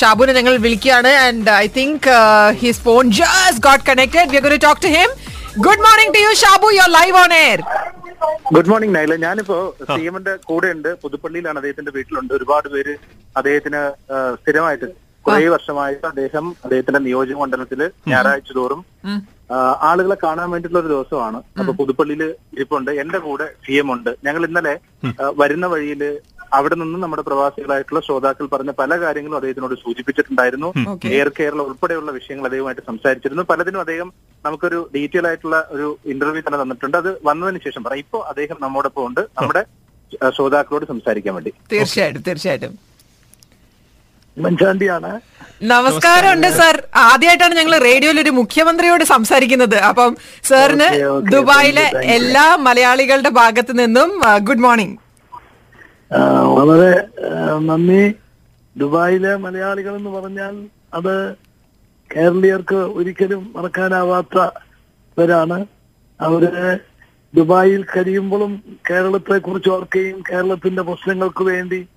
ഷാബുനെ 0.00 0.32
ഞങ്ങൾ 0.38 0.54
വിളിക്കുകയാണ്. 0.66 1.12
And 1.26 1.50
I 1.64 1.66
think 1.78 2.08
his 2.62 2.82
phone 2.88 3.04
just 3.20 3.62
got 3.68 3.84
connected 3.90 4.28
we 4.34 4.40
going 4.46 4.58
to 4.58 4.66
talk 4.68 4.82
to 4.86 4.92
him 4.98 5.10
good 5.66 5.84
morning 5.88 6.12
to 6.16 6.22
you 6.26 6.32
Shabu 6.44 6.68
you 6.76 6.82
are 6.86 6.92
live 6.98 7.16
on 7.24 7.32
air 7.44 7.60
good 8.54 8.70
morning 8.72 8.94
Naila 8.96 9.14
ഞാനിപ്പോ 9.26 9.56
C 9.88 10.00
എമ്മിന്റെ 10.10 10.34
കൂടെ 10.50 10.68
ഉണ്ട് 10.76 10.90
പുതുപ്പള്ളിയിലാണ് 11.02 11.58
അദ്ദേഹത്തിന്റെ 11.60 11.92
വീട്ടിലുണ്ട്. 11.96 12.32
ഒരുപാട് 12.38 12.68
പേര് 12.74 12.94
അദ്ദേഹത്തിന് 13.38 13.80
സ്ഥിരമായിട്ട് 14.40 14.88
കുറെ 15.26 15.48
വർഷമായിട്ട് 15.54 16.04
അദ്ദേഹം 16.10 16.44
അദ്ദേഹത്തിന്റെ 16.64 17.00
നിയോജക 17.06 17.38
മണ്ഡലത്തിൽ 17.42 17.80
ഞായറാഴ്ച 18.10 18.52
തോറും 18.58 18.80
ആളുകളെ 19.88 20.16
കാണാൻ 20.22 20.48
വേണ്ടിയിട്ടുള്ള 20.52 20.82
ഒരു 20.82 20.92
ദിവസമാണ്. 20.92 21.38
അപ്പൊ 21.60 21.72
പുതുപ്പള്ളിയിൽ 21.80 22.22
ഇരിപ്പുണ്ട്. 22.56 22.90
എന്റെ 23.02 23.18
കൂടെ 23.26 23.46
സി 23.64 23.74
എം 23.80 23.88
ഉണ്ട്. 23.94 24.10
ഞങ്ങൾ 24.26 24.42
ഇന്നലെ 24.48 24.74
വരുന്ന 25.40 25.66
വഴിയിൽ 25.72 26.02
അവിടെ 26.58 26.76
നിന്ന് 26.80 26.98
നമ്മുടെ 27.02 27.24
പ്രവാസികളായിട്ടുള്ള 27.28 28.00
ശ്രോതാക്കൾ 28.06 28.46
പറഞ്ഞ 28.52 28.72
പല 28.80 28.98
കാര്യങ്ങളും 29.02 29.38
അദ്ദേഹത്തിനോട് 29.38 29.74
സൂചിപ്പിച്ചിട്ടുണ്ടായിരുന്നു. 29.84 30.68
എയർ 31.16 31.28
കേരള 31.38 31.60
ഉൾപ്പെടെയുള്ള 31.68 32.10
വിഷയങ്ങൾ 32.18 32.46
അദ്ദേഹമായിട്ട് 32.48 32.84
സംസാരിച്ചിരുന്നു. 32.90 33.44
പലതിനും 33.50 33.82
അദ്ദേഹം 33.84 34.10
നമുക്കൊരു 34.46 34.80
ഡീറ്റെയിൽ 34.94 35.28
ആയിട്ടുള്ള 35.30 35.58
ഒരു 35.76 35.88
ഇന്റർവ്യൂ 36.14 36.42
തന്നെ 36.46 36.60
തന്നിട്ടുണ്ട്. 36.62 36.96
അത് 37.02 37.10
വന്നതിന് 37.28 37.62
ശേഷം 37.66 37.84
പറയാം 37.86 38.04
ഇപ്പൊ 38.06 38.20
അദ്ദേഹം 38.32 38.58
നമ്മോടൊപ്പം 38.64 39.04
ഉണ്ട്. 39.10 39.22
നമ്മുടെ 39.38 39.62
ശ്രോതാക്കളോട് 40.34 40.84
സംസാരിക്കാൻ 40.92 41.34
വേണ്ടി. 41.36 41.52
തീർച്ചയായിട്ടും 41.72 42.26
തീർച്ചയായിട്ടും. 42.28 42.74
നമസ്കാരമുണ്ട് 44.36 45.12
നമസ്കാരം 45.72 46.30
ഉണ്ട് 46.34 46.48
സർ. 46.58 46.76
ആദ്യമായിട്ടാണ് 47.10 47.54
ഞങ്ങൾ 47.58 47.74
റേഡിയോയിൽ 47.88 48.18
ഒരു 48.22 48.32
മുഖ്യമന്ത്രിയോട് 48.38 49.04
സംസാരിക്കുന്നത്. 49.12 49.76
അപ്പം 49.90 50.10
സാറിന്. 50.48 50.88
ദുബായിലെ. 51.34 51.86
എല്ലാ 52.16 52.44
മലയാളികളുടെ 52.68 53.32
ഭാഗത്തു 53.40 53.74
നിന്നും 53.80 54.10
ഗുഡ് 54.48 54.64
മോർണിംഗ് 54.66 54.96
വളരെ 56.56 57.08
നന്ദി. 57.58 58.14
ദുബായിലെ 58.76 59.36
മലയാളികൾ 59.36 59.96
എന്ന് 59.96 60.10
പറഞ്ഞാൽ 60.10 60.68
അത് 60.94 61.36
കേരളീയർക്ക് 62.16 62.74
ഒരിക്കലും 62.74 63.52
മറക്കാനാവാത്തവരാണ് 63.56 65.66
അവർ 66.20 66.78
ദുബായിൽ 67.34 67.82
കഴിയുമ്പോഴും 67.82 68.78
കേരളത്തെ 68.90 69.38
കുറിച്ച് 69.38 69.68
ഓർക്കുകയും 69.68 70.22
കേരളത്തിന്റെ 70.30 70.82
പ്രശ്നങ്ങൾക്ക് 70.82 71.44
വേണ്ടി 71.44 71.88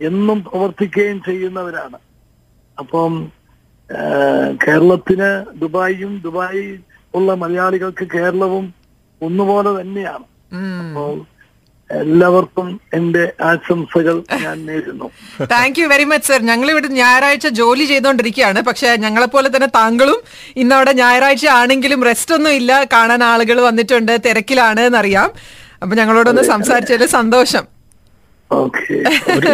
എന്നും 0.00 0.44
പ്രവർത്തിക്കുകയും 0.44 1.22
ചെയ്യുന്നവരാണ്. 1.22 1.98
അപ്പം 2.78 3.32
കേരളത്തിന് 4.66 5.60
ദുബായിയും 5.60 6.20
ദുബായി 6.24 6.78
ഉള്ള 7.14 7.34
മലയാളികൾക്ക് 7.34 8.08
കേരളവും 8.14 8.74
ഒന്നുപോലെ 9.22 9.80
തന്നെയാണ്. 9.80 10.24
അപ്പോൾ 10.82 11.26
എല്ലാവർക്കും 11.98 12.66
എന്റെ 12.98 13.22
ആശംസകൾ 13.50 14.16
ഞാൻ 14.42 14.58
നേരുന്നു. 14.66 15.06
Thank 15.52 15.78
you 15.80 15.86
very 15.92 16.06
much 16.10 16.28
sir 16.30 16.40
ഞങ്ങൾ 16.50 16.68
ഇവിടെ 16.74 16.88
ഞായറാഴ്ച 16.98 17.48
ജോലി 17.60 17.84
ചെയ്തുകൊണ്ടിരിക്കുകയാണ് 17.92 18.60
പക്ഷെ 18.68 18.90
ഞങ്ങളെ 19.04 19.28
പോലെ 19.34 19.48
തന്നെ 19.54 19.68
താങ്കളും 19.78 20.20
ഇന്നവിടെ 20.62 20.92
ഞായറാഴ്ച 21.02 21.46
ആണെങ്കിലും 21.60 22.04
റെസ്റ്റ് 22.08 22.34
ഒന്നും 22.36 22.54
ഇല്ല. 22.60 22.72
കാണാൻ 22.94 23.22
ആളുകൾ 23.30 23.60
വന്നിട്ടുണ്ട്. 23.68 24.12
തിരക്കിലാണ് 24.26 24.82
എന്നറിയാം. 24.90 25.30
അപ്പൊ 25.82 25.96
ഞങ്ങളോടൊന്ന് 26.00 26.44
സംസാരിച്ചതിൽ 26.52 27.10
സന്തോഷം. 27.18 27.66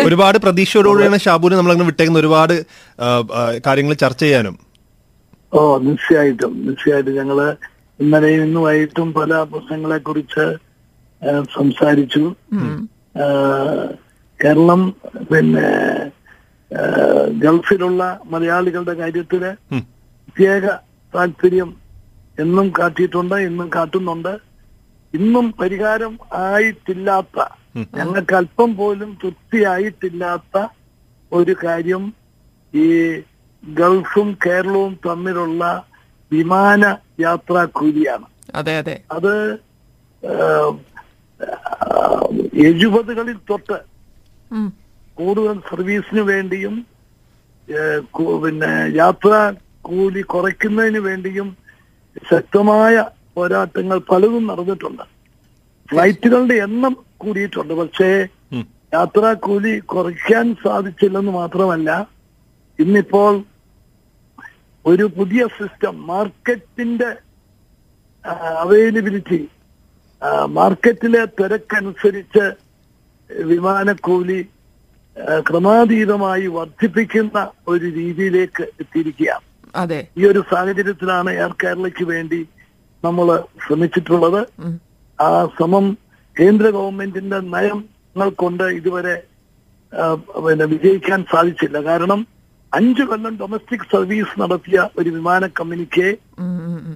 ഒരുപാട് 0.08 0.36
പ്രതീക്ഷയോടുകൂടിയാണ് 0.44 1.18
ഷാബുവിനെ 1.24 1.56
നമ്മളങ്ങനെ 1.58 1.88
വിട്ടേക്കുന്ന 1.88 2.20
ഒരുപാട് 2.24 2.54
കാര്യങ്ങൾ 3.66 3.94
ചർച്ച 4.04 4.22
ചെയ്യാനും. 4.26 4.54
ഓ 5.56 5.60
നിശ്ചയമായിട്ടും 5.88 6.54
നിശ്ചയമായിട്ടും 6.68 7.18
ഞങ്ങൾ 7.20 7.40
ഇന്നലെയും 8.00 8.40
ഇന്നുമായിട്ടും 8.46 9.08
പല 9.18 9.34
പ്രശ്നങ്ങളെ 9.50 9.98
കുറിച്ച് 10.06 10.46
സംസാരിച്ചു. 11.54 12.22
കേരളം 14.40 14.82
പിന്നെ 15.30 15.68
ഗൾഫിലുള്ള 17.42 18.02
മലയാളികളുടെ 18.24 18.94
കാര്യത്തിൽ 18.94 19.42
പ്രത്യേക 19.70 20.64
താല്പര്യം 21.14 21.70
എന്നും 22.38 22.66
കാട്ടിയിട്ടുണ്ട് 22.78 23.36
ഇന്നും 23.48 23.68
കാട്ടുന്നുണ്ട്. 23.76 24.32
ഇന്നും 25.14 25.46
പരിഹാരം 25.60 26.14
ആയിട്ടില്ലാത്ത 26.46 27.38
ഞങ്ങൾക്ക് 27.94 28.34
അല്പം 28.34 28.70
പോലും 28.76 29.10
തൃപ്തിയായിട്ടില്ലാത്ത 29.22 30.56
ഒരു 31.32 31.54
കാര്യം 31.64 32.04
ഈ 32.74 32.88
ഗൾഫും 33.64 34.28
കേരളവും 34.46 34.92
തമ്മിലുള്ള 35.06 35.62
വിമാന 36.32 36.82
യാത്രാ 37.20 37.62
കൂലിയാണ് 37.78 38.26
അതെ. 38.54 38.74
അതെ 38.78 38.96
അത് 39.10 39.32
എഴുപതുകളിൽ 42.68 43.36
തൊട്ട്. 43.50 43.78
കൂടുതൽ 45.16 45.56
സർവീസിന് 45.70 46.22
വേണ്ടിയും 46.32 46.74
പിന്നെ 48.42 48.70
യാത്രാ 48.98 49.40
കൂലി 49.88 50.22
കുറയ്ക്കുന്നതിന് 50.32 51.00
വേണ്ടിയും 51.08 51.48
ശക്തമായ 52.30 52.94
പോരാട്ടങ്ങൾ 53.34 53.98
പലതും 54.10 54.44
നടന്നിട്ടുണ്ട് 54.50 55.04
ഫ്ലൈറ്റുകളുടെ 55.88 56.56
എണ്ണം 56.66 56.94
കൂടിയിട്ടുണ്ട് 57.22 57.74
പക്ഷേ. 57.80 58.10
യാത്രാ 58.94 59.30
കൂലി 59.46 59.72
കുറയ്ക്കാൻ 59.92 60.46
സാധിച്ചില്ലെന്ന് 60.64 61.32
മാത്രമല്ല 61.40 61.90
ഇന്നിപ്പോൾ 62.78 63.32
ഒരു 64.84 65.04
പുതിയ 65.16 65.42
സിസ്റ്റം 65.58 65.94
മാർക്കറ്റിന്റെ 66.10 67.10
അവൈലബിലിറ്റി 68.62 69.40
മാർക്കറ്റിലെ 70.48 71.26
തിരക്കനുസരിച്ച് 71.26 72.52
വിമാനക്കൂലി 73.44 74.46
ക്രമാതീതമായി 75.40 76.46
വർദ്ധിപ്പിക്കുന്ന 76.46 77.50
ഒരു 77.68 77.84
രീതിയിലേക്ക് 77.84 78.62
എത്തിയിരിക്കുകയാണ്. 78.62 79.44
അതെ. 79.74 80.08
ഈ 80.18 80.26
ഒരു 80.26 80.44
സാഹചര്യത്തിലാണ് 80.50 81.30
എയർ 81.30 81.54
കേരളയ്ക്ക് 81.64 82.04
വേണ്ടി 82.04 82.48
നമ്മൾ 83.04 83.42
ശ്രമിച്ചിട്ടുള്ളത്. 83.66 84.46
ആ 85.20 85.48
ശ്രമം 85.56 85.98
കേന്ദ്ര 86.40 86.70
ഗവൺമെന്റിന്റെ 86.70 87.40
നയങ്ങൾ 87.40 88.28
കൊണ്ട് 88.28 88.64
ഇതുവരെ 88.64 89.22
പിന്നെ 90.46 90.64
വിജയിക്കാൻ 90.64 91.24
സാധിച്ചില്ല. 91.32 91.84
കാരണം 91.84 92.26
അഞ്ചു 92.74 93.02
കൊല്ലം 93.02 93.36
ഡൊമസ്റ്റിക് 93.36 93.90
സർവീസ് 93.92 94.40
നടത്തിയ 94.40 94.88
ഒരു 94.98 95.10
വിമാന 95.10 95.46
കമ്പനിക്ക്. 95.46 96.18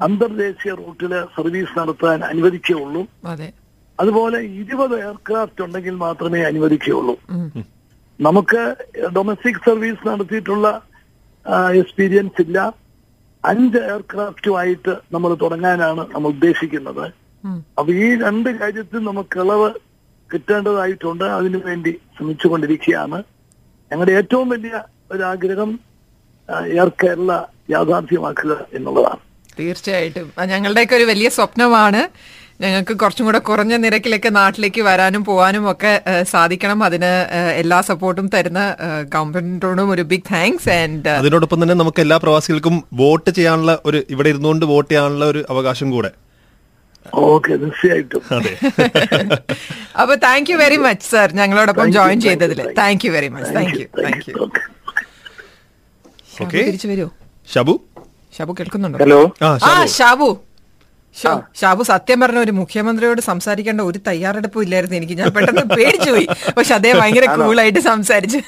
അന്തർദേശീയ 0.03 0.75
റൂട്ടിൽ 0.75 1.21
സർവീസ് 1.21 1.79
നടത്താൻ 1.79 2.25
അനുവദിക്കുകയുള്ളൂ. 2.25 3.07
അതെ. 3.25 3.53
അതുപോലെ 4.01 4.39
ഇരുപത് 4.39 5.07
എയർക്രാഫ്റ്റ് 5.07 5.65
ഉണ്ടെങ്കിൽ 5.65 5.91
മാത്രമേ 5.91 6.41
അനുവദിക്കുകയുള്ളൂ. 6.43 7.19
നമുക്ക് 8.21 8.77
ഡൊമസ്റ്റിക് 9.17 9.65
സർവീസ് 9.67 10.09
നടത്തിയിട്ടുള്ള 10.09 10.83
എക്സ്പീരിയൻസ് 11.75 12.43
ഇല്ല. 12.43 12.75
അഞ്ച് 13.45 13.79
എയർക്രാഫ്റ്റുമായിട്ട് 13.79 14.97
നമ്മൾ 15.13 15.35
തുടങ്ങാനാണ് 15.35 16.07
നമ്മൾ 16.15 16.29
ഉദ്ദേശിക്കുന്നത്. 16.29 17.13
അപ്പൊ 17.79 17.93
ഈ 17.93 18.17
രണ്ട് 18.17 18.51
കാര്യത്തിൽ 18.51 18.99
നമുക്ക് 18.99 19.41
ഇളവ് 19.41 19.71
കിട്ടേണ്ടതായിട്ടുണ്ട്. 20.33 21.25
അതിനുവേണ്ടി 21.25 22.01
ശ്രമിച്ചുകൊണ്ടിരിക്കുകയാണ്. 22.17 23.23
ഞങ്ങളുടെ 23.93 24.13
ഏറ്റവും 24.13 24.49
വലിയ 24.49 24.83
ഒരാഗ്രഹം 25.13 25.81
എയർ 26.67 26.89
കേരള 26.89 27.43
യാഥാർത്ഥ്യമാക്കുക 27.71 28.67
എന്നുള്ളതാണ്. 28.73 29.30
തീർച്ചയായിട്ടും. 29.59 30.29
അത് 30.39 30.49
ഞങ്ങളുടെയൊക്കെ 30.51 30.95
ഒരു 30.97 31.05
വലിയ 31.05 31.29
സ്വപ്നമാണ്. 31.29 32.03
ഞങ്ങൾക്ക് 32.63 32.95
കുറച്ചും 33.03 33.27
കൂടെ 33.27 33.39
കുറഞ്ഞ 33.39 33.75
നിരക്കിലൊക്കെ 33.77 34.29
നാട്ടിലേക്ക് 34.29 34.83
വരാനും 34.83 35.25
പോകാനും 35.25 35.65
ഒക്കെ 35.71 35.93
സാധിക്കണം. 36.33 36.83
അതിന് 36.83 37.11
എല്ലാ 37.63 37.79
സപ്പോർട്ടും 37.91 38.27
തരുന്ന 38.35 38.63
ഗവൺമെന്റിനോടും 39.15 39.91
ഒരു 39.91 40.03
ബിഗ് 40.03 40.29
താങ്ക്സ് 40.33 40.71
ആൻഡ് 40.81 41.13
അതിനോടൊപ്പം 41.21 41.63
തന്നെ 41.63 41.75
നമുക്ക് 41.75 42.01
എല്ലാ 42.01 42.17
പ്രവാസികൾക്കും 42.17 42.77
വോട്ട് 43.03 43.31
ചെയ്യാനുള്ള 43.31 43.75
ഒരു 43.85 44.01
ഇവിടെ 44.11 44.29
ഇരുന്നുകൊണ്ട് 44.29 44.67
വോട്ട് 44.67 44.91
ചെയ്യാനുള്ള 44.91 45.25
ഒരു 45.25 45.43
അവകാശം 45.51 45.91
കൂടെ. 45.91 46.11
ഓക്കെ 47.25 47.53
തീർച്ചയായിട്ടും. 47.57 48.23
അതെ. 48.37 48.53
അപ്പൊ 50.01 50.15
thank 50.27 50.51
you 50.53 50.57
very 50.57 50.77
much 50.87 51.07
sir 51.13 51.29
ഞങ്ങളോടൊപ്പം 51.33 51.83
Thank 51.83 51.95
you, 51.95 52.01
join 52.01 52.19
thank 52.19 52.25
you, 52.25 52.31
ചെയ്തതിൽ 52.31 52.59
thank 52.59 52.71
you. 52.71 52.77
Thank 52.81 53.05
you 53.07 53.13
very 53.13 53.29
much 53.29 53.53
thank 53.57 53.79
you 53.81 53.87
thank 54.05 54.27
you 54.31 54.37
okay 56.43 56.59
തിരിച്ചു 56.69 56.89
വരുമോ 56.89 57.11
ഷബു 57.49 57.75
ഷാബു 58.37 58.53
കേൾക്കുന്നുണ്ടോ? 58.61 58.99
ഹലോ. 59.05 59.21
ആ 59.43 59.75
ഷാബു. 59.99 60.31
ഷാബു. 61.61 61.83
സത്യം 61.83 62.21
പറഞ്ഞ 62.21 62.39
ഒരു 62.39 62.53
മുഖ്യമന്ത്രിയോട് 62.59 63.21
സംസാരിക്കേണ്ട 63.21 63.81
ഒരു 63.81 63.99
തയ്യാറെടുപ്പും 64.07 64.63
ഇല്ലായിരുന്നു 64.63 64.97
എനിക്ക്. 64.97 65.15
ഞാൻ 65.21 65.31
പെട്ടെന്ന് 65.37 65.65
പേടിച്ചു 65.77 66.11
പോയി 66.11 66.27
പക്ഷെ 66.57 66.75
അദ്ദേഹം 66.75 66.99
ഭയങ്കര 67.01 67.25
കൂളായിട്ട് 67.41 67.81
സംസാരിച്ചു. 67.89 68.41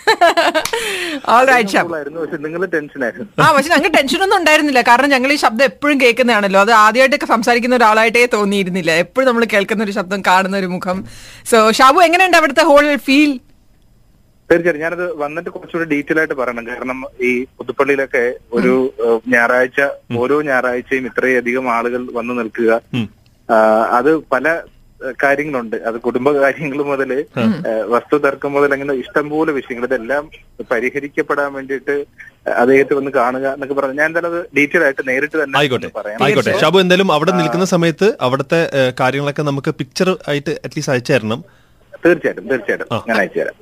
ഓൾറൈറ്റ് 1.36 1.70
ഷാബു. 1.70 1.94
ആയിരുന്നു 1.96 2.20
പക്ഷെ 2.20 2.36
നിങ്ങൾ 2.36 2.66
ടെൻഷനായിരുന്നു. 2.66 3.26
ആ 3.42 3.52
പക്ഷെ 3.52 3.70
ഞങ്ങൾക്ക് 3.70 3.96
ടെൻഷനൊന്നും 3.96 4.38
ഉണ്ടായിരുന്നില്ല. 4.38 4.80
കാരണം 4.80 5.10
ഞങ്ങൾ 5.10 5.32
ഈ 5.32 5.36
ശബ്ദം 5.36 5.64
എപ്പോഴും 5.64 6.00
കേൾക്കുന്നതാണല്ലോ. 6.00 6.60
അത് 6.60 6.72
ആദ്യമായിട്ടൊക്കെ 6.84 7.26
സംസാരിക്കുന്ന 7.26 7.76
ഒരാളായിട്ടേ 7.76 8.26
തോന്നിയിരുന്നില്ല. 8.32 8.92
എപ്പോഴും 9.04 9.28
നമ്മൾ 9.28 9.44
കേൾക്കുന്ന 9.44 9.84
ഒരു 9.84 9.92
ശബ്ദം 9.92 10.22
കാണുന്ന 10.26 10.56
ഒരു 10.56 10.66
മുഖം. 10.66 11.00
സോ 11.50 11.70
ഷാബു 11.80 12.00
എങ്ങനെയുണ്ട് 12.00 12.36
അവിടുത്തെ 12.36 12.62
ഹോൾ 12.62 12.96
ഫീൽ 12.96 13.32
തീർച്ചയായും 14.52 14.82
ഞാനത് 14.84 15.04
വന്നിട്ട് 15.20 15.50
കുറച്ചുകൂടി 15.50 15.86
ഡീറ്റെയിൽ 15.92 16.18
ആയിട്ട് 16.20 16.36
പറയണം. 16.40 16.64
കാരണം 16.70 16.98
ഈ 17.28 17.30
പുതുപ്പള്ളിയിലൊക്കെ 17.58 18.24
ഒരു 18.58 18.74
ഞായറാഴ്ച 19.34 19.80
ഓരോ 20.22 20.36
ഞായറാഴ്ചയും 20.50 21.08
ഇത്രയധികം 21.10 21.66
ആളുകൾ 21.76 22.02
വന്നു 22.18 22.34
നിൽക്കുക. 22.40 22.70
അത് 23.98 24.10
പല 24.34 24.54
കാര്യങ്ങളുണ്ട്. 25.22 25.76
അത് 25.88 25.96
കുടുംബ 26.04 26.28
കാര്യങ്ങൾ 26.42 26.80
മുതൽ 26.90 27.12
വസ്തു 27.94 28.16
തർക്കം 28.24 28.52
മുതൽ 28.56 28.74
അങ്ങനെ 28.76 28.94
ഇഷ്ടംപോലെ 29.02 29.52
വിഷയങ്ങൾ. 29.56 29.86
ഇതെല്ലാം 29.88 30.24
പരിഹരിക്കപ്പെടാൻ 30.72 31.48
വേണ്ടിയിട്ട് 31.56 31.96
അദ്ദേഹത്തെ 32.62 32.94
വന്ന് 32.98 33.12
കാണുക 33.16 33.46
എന്നൊക്കെ 33.54 33.76
പറഞ്ഞു. 33.78 33.96
ഞാൻ 34.00 34.08
എന്തായാലും 34.10 34.30
അത് 34.34 34.40
ഡീറ്റെയിൽ 34.58 34.84
ആയിട്ട് 34.88 35.02
നേരിട്ട് 35.08 35.36
തന്നെ 35.40 35.58
ആയിക്കോട്ടെ. 35.62 35.90
ആയിക്കോട്ടെ. 36.26 36.54
ഷാബു 36.62 36.80
എന്തായാലും 36.84 37.10
അവിടെ 37.16 37.34
നിൽക്കുന്ന 37.40 37.66
സമയത്ത് 37.74 38.10
അവിടുത്തെ 38.28 38.60
കാര്യങ്ങളൊക്കെ 39.00 39.44
നമുക്ക് 39.50 39.72
പിക്ചർ 39.80 40.10
ആയിട്ട് 40.32 40.54
അറ്റ്ലീസ്റ്റ് 40.64 40.94
അയച്ചു 40.96 41.12
തരണം. 41.14 41.42
തീർച്ചയായിട്ടും 42.04 42.44
തീർച്ചയായിട്ടും 42.52 42.88
ഞാൻ 43.08 43.16
അയച്ചു 43.22 43.40
തരാം 43.40 43.56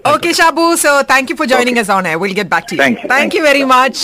thank 1.13 1.31
you 1.31 1.37
for 1.37 1.47
joining 1.47 1.79
us 1.79 1.91
on 1.97 2.07
air. 2.07 2.19
We'll 2.19 2.39
get 2.43 2.51
back 2.57 2.67
to 2.69 2.75
you. 2.77 2.83
Thank 2.85 3.03
you. 3.03 3.09
Thank 3.09 3.35
you 3.35 3.43
very 3.43 3.65
much. 3.77 3.99